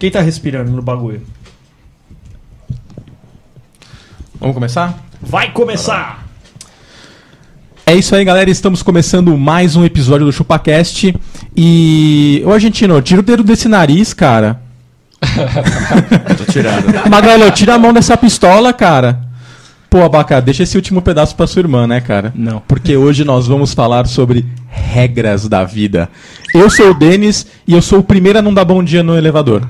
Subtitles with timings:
[0.00, 1.20] Quem tá respirando no bagulho?
[4.40, 4.98] Vamos começar?
[5.20, 6.29] Vai começar!
[7.90, 8.48] É isso aí, galera.
[8.48, 11.12] Estamos começando mais um episódio do ChupaCast.
[11.56, 12.40] E.
[12.46, 14.60] Ô, argentino, tira o dedo desse nariz, cara.
[16.38, 16.86] Tô tirado.
[17.10, 19.22] Magrelo, tira a mão dessa pistola, cara.
[19.90, 22.32] Pô, Abaca, deixa esse último pedaço pra sua irmã, né, cara?
[22.36, 22.62] Não.
[22.68, 26.08] Porque hoje nós vamos falar sobre regras da vida.
[26.54, 29.18] Eu sou o Denis e eu sou o primeiro a não dar bom dia no
[29.18, 29.66] elevador.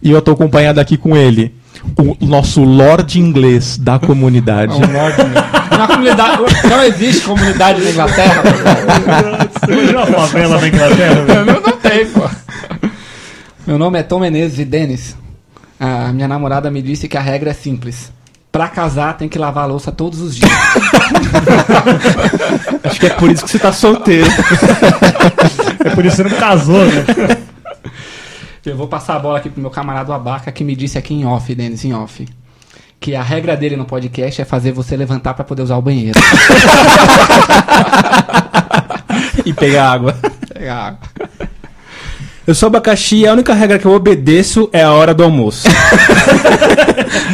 [0.00, 1.52] E eu tô acompanhado aqui com ele,
[1.96, 4.78] o nosso Lorde inglês da comunidade.
[4.78, 8.42] Na comunidade, não existe comunidade na Inglaterra.
[9.60, 11.24] Você imagina uma favela na Inglaterra?
[11.24, 11.44] velho?
[11.44, 12.28] Não, não tem, pô.
[13.66, 15.16] Meu nome é Tom Menezes e Denis.
[15.78, 18.10] A minha namorada me disse que a regra é simples.
[18.50, 20.50] Pra casar tem que lavar a louça todos os dias.
[22.82, 24.28] Acho que é por isso que você tá solteiro.
[25.84, 27.04] É por isso que você não casou, né?
[28.68, 31.24] Eu vou passar a bola aqui pro meu camarada Abaca que me disse aqui em
[31.24, 32.28] off, Denis, em off.
[33.00, 36.20] Que a regra dele no podcast é fazer você levantar pra poder usar o banheiro.
[39.46, 40.14] e pegar água.
[40.52, 40.98] Pegar água.
[42.46, 45.66] Eu sou abacaxi e a única regra que eu obedeço é a hora do almoço.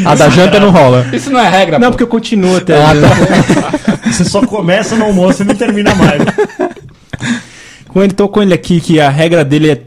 [0.04, 1.04] A da janta não rola.
[1.12, 1.92] Isso não é regra, Não, pô.
[1.92, 2.80] porque eu continuo até.
[2.80, 2.92] Ah,
[4.10, 6.22] Você só começa no almoço e não termina mais.
[7.96, 9.80] Ele, tô com ele aqui que a regra dele é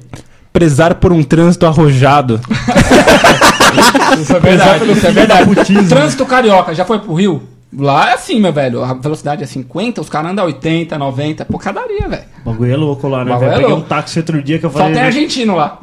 [0.58, 2.42] prezar por um trânsito arrojado.
[4.20, 5.88] Isso é verdade, isso é verdade.
[5.88, 7.44] Trânsito carioca, já foi pro Rio?
[7.78, 8.84] Lá é assim, meu velho.
[8.84, 11.46] A velocidade é 50, os caras andam 80, 90.
[11.46, 12.24] Porcadaria, velho.
[12.44, 13.38] O bagulho é louco lá, né?
[13.38, 13.46] Velho?
[13.52, 13.84] é Peguei louco.
[13.84, 14.94] um táxi outro dia que eu Só falei.
[14.96, 15.78] tem argentino lá.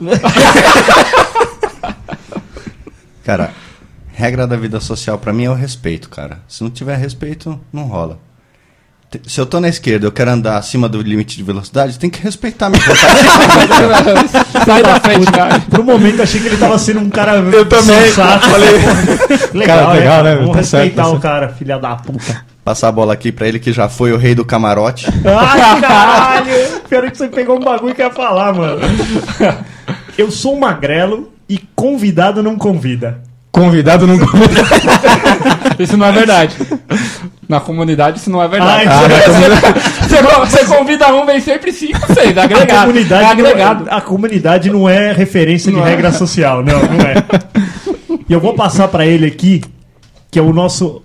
[3.23, 3.53] Cara,
[4.13, 6.41] regra da vida social pra mim é o respeito, cara.
[6.49, 8.19] Se não tiver respeito, não rola.
[9.27, 12.21] Se eu tô na esquerda, eu quero andar acima do limite de velocidade, tem que
[12.23, 14.29] respeitar minha vontade.
[14.65, 15.61] Sai da frente, cara.
[15.61, 17.37] Por um momento eu achei que ele tava sendo um cara.
[17.37, 18.11] Eu também.
[18.11, 18.71] Falei.
[19.53, 20.35] Legal, Cara, legal, né?
[20.37, 22.45] Vamos Tá respeitar certo, tá o cara, filha da puta.
[22.65, 25.07] Passar a bola aqui pra ele que já foi o rei do camarote.
[25.25, 26.81] Ai, caralho!
[26.89, 28.81] Pior que você pegou um bagulho que ia falar, mano.
[30.17, 33.21] Eu sou um magrelo e convidado não convida.
[33.53, 34.63] Convidado não convida.
[35.79, 36.57] Isso não é verdade.
[37.49, 38.87] Na comunidade isso não é verdade.
[38.89, 38.99] Ai,
[40.09, 42.37] você, você convida um, vem sempre cinco, seis.
[42.37, 42.81] A Agregado.
[42.87, 43.89] comunidade, É não agregado.
[43.89, 45.91] é, a comunidade não é referência de Não é.
[45.91, 47.15] regra social, não, não é.
[48.29, 49.63] E eu vou passar pra ele aqui,
[50.31, 51.03] que é o nosso.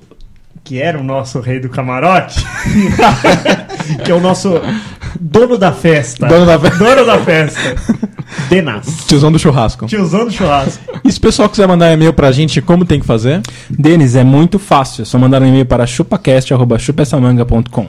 [0.64, 2.46] Que era o nosso rei do camarote.
[4.06, 4.62] que é o nosso
[5.20, 6.28] dono da festa.
[6.28, 6.78] Dono da festa.
[6.78, 7.76] Dono da festa.
[8.50, 8.86] Denas.
[9.08, 9.86] Tiozão do churrasco.
[9.88, 10.84] Tiozão do churrasco.
[11.04, 13.42] E se o pessoal quiser mandar e-mail pra gente, como tem que fazer?
[13.70, 15.02] Denis, é muito fácil.
[15.02, 17.88] É só mandar um e-mail para chupacast.chupessamanga.com.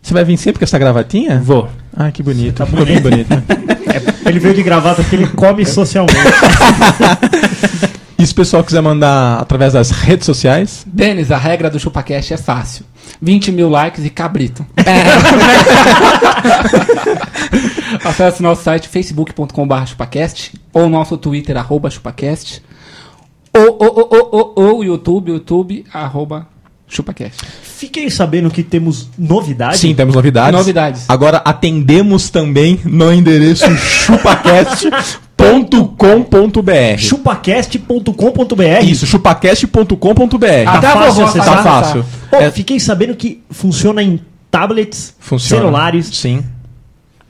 [0.00, 1.40] Você vai vir sempre com essa gravatinha?
[1.44, 1.68] Vou.
[1.96, 2.56] Ah, que bonito.
[2.56, 3.28] Tá Ficou bem bonito.
[3.28, 3.52] bonito.
[4.24, 6.16] É, ele veio de gravata porque ele come socialmente.
[8.22, 10.86] E se o pessoal quiser mandar através das redes sociais?
[10.86, 12.84] Denis, a regra do ChupaCast é fácil.
[13.20, 14.64] 20 mil likes e cabrito.
[18.04, 22.62] Acesse nosso site facebook.com.br chupacast ou nosso twitter arroba chupacast
[23.52, 26.46] ou, ou, ou, ou, ou, ou YouTube, YouTube arroba
[26.86, 27.44] chupacast.
[27.62, 29.78] Fiquem sabendo que temos novidade.
[29.78, 30.56] Sim, temos novidades.
[30.56, 31.06] Novidades.
[31.08, 33.64] Agora atendemos também no endereço
[35.42, 36.98] chupacast.com.br.
[36.98, 38.84] chupacast.com.br.
[38.84, 40.46] Isso, chupacast.com.br.
[40.66, 41.44] Até a fácil vovó acessar.
[41.44, 42.04] sabe Tá fácil.
[42.30, 44.20] Ô, É- Fiquei sabendo que funciona em
[44.50, 45.62] tablets, Funciona.
[45.62, 46.42] celulares, Sim.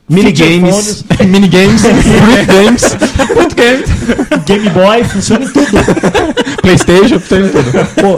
[0.09, 1.05] Minigames.
[1.25, 2.85] Minigames, fruit games,
[3.33, 5.71] fruit games, Game Boy, funciona em tudo.
[6.61, 7.73] Playstation, tem tudo.
[7.95, 8.17] Pô,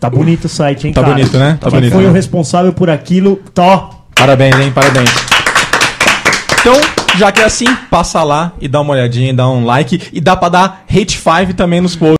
[0.00, 1.14] tá bonito o site, hein, Tá cara?
[1.14, 1.58] bonito, né?
[1.60, 2.10] Tá Quem bonito, foi né?
[2.10, 3.90] o responsável por aquilo, tó.
[4.14, 4.72] Parabéns, hein?
[4.74, 5.10] Parabéns.
[6.60, 6.74] Então,
[7.16, 10.36] já que é assim, passa lá e dá uma olhadinha, dá um like e dá
[10.36, 12.17] pra dar hate 5 também nos posts.